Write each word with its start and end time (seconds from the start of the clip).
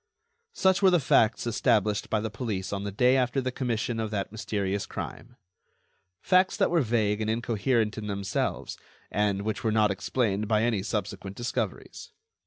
Such 0.53 0.81
were 0.81 0.89
the 0.89 0.99
facts 0.99 1.45
established 1.45 2.09
by 2.09 2.21
the 2.21 2.31
police 2.31 2.73
on 2.73 2.85
the 2.85 2.91
day 2.91 3.15
after 3.15 3.39
the 3.39 3.51
commission 3.51 3.99
of 3.99 4.09
that 4.09 4.31
mysterious 4.31 4.87
crime. 4.87 5.35
Facts 6.23 6.57
that 6.57 6.71
were 6.71 6.81
vague 6.81 7.21
and 7.21 7.29
incoherent 7.29 7.95
in 7.99 8.07
themselves, 8.07 8.79
and 9.11 9.43
which 9.43 9.63
were 9.63 9.71
not 9.71 9.91
explained 9.91 10.47
by 10.47 10.63
any 10.63 10.81
subsequent 10.81 11.35
discoveries. 11.37 12.13